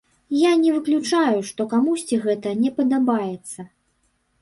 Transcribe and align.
Я 0.37 0.51
не 0.61 0.71
выключаю, 0.77 1.37
што 1.51 1.69
камусьці 1.75 2.21
гэта 2.27 2.57
не 2.65 2.75
падабаецца. 2.81 3.71